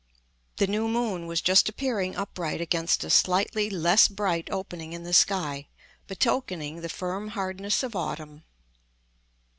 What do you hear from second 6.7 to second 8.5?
the firm hardness of autumn.